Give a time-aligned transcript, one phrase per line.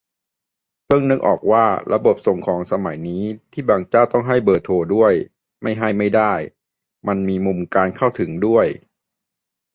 [0.85, 5.13] เพิ่งนึกออกว่า ระบบส่งของสมัยนี้ที่บางเจ้าต้องให้เบอร์โทรด้วย
[5.61, 6.33] ไม่ให้ไม่ได้
[7.07, 8.67] มันมีมุมการเข้าถึงด้วย